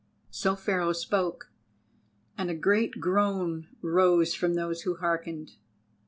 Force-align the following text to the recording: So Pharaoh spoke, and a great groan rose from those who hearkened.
So 0.31 0.55
Pharaoh 0.55 0.93
spoke, 0.93 1.51
and 2.35 2.49
a 2.49 2.55
great 2.55 2.99
groan 2.99 3.67
rose 3.83 4.33
from 4.33 4.55
those 4.55 4.81
who 4.81 4.95
hearkened. 4.95 5.57